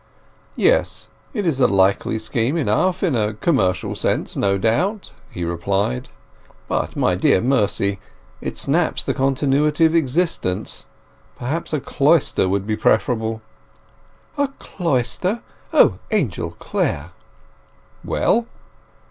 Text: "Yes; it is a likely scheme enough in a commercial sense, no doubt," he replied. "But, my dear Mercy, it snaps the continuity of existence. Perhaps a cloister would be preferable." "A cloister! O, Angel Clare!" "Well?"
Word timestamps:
"Yes; 0.55 1.09
it 1.31 1.45
is 1.45 1.59
a 1.61 1.67
likely 1.67 2.17
scheme 2.17 2.57
enough 2.57 3.03
in 3.03 3.13
a 3.15 3.35
commercial 3.35 3.93
sense, 3.95 4.35
no 4.35 4.57
doubt," 4.57 5.11
he 5.29 5.43
replied. 5.43 6.09
"But, 6.67 6.95
my 6.95 7.13
dear 7.13 7.39
Mercy, 7.39 7.99
it 8.41 8.57
snaps 8.57 9.03
the 9.03 9.13
continuity 9.13 9.85
of 9.85 9.93
existence. 9.93 10.87
Perhaps 11.37 11.71
a 11.71 11.79
cloister 11.79 12.49
would 12.49 12.65
be 12.65 12.75
preferable." 12.75 13.43
"A 14.39 14.47
cloister! 14.57 15.43
O, 15.71 15.99
Angel 16.09 16.49
Clare!" 16.57 17.11
"Well?" 18.03 18.47